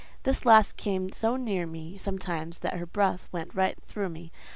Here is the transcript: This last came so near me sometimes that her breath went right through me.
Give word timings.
This 0.23 0.45
last 0.47 0.77
came 0.77 1.11
so 1.11 1.35
near 1.35 1.67
me 1.67 1.95
sometimes 1.95 2.57
that 2.61 2.73
her 2.79 2.87
breath 2.87 3.27
went 3.31 3.53
right 3.53 3.79
through 3.83 4.09
me. 4.09 4.31